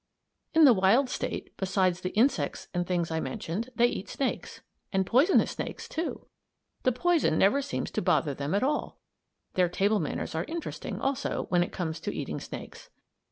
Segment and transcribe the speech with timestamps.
[0.55, 5.05] In the wild state, besides the insects and things I mentioned, they eat snakes; and
[5.05, 6.25] poison snakes, too!
[6.81, 8.97] The poison never seems to bother them at all.
[9.53, 12.89] Their table manners are interesting, also, when it comes to eating snakes.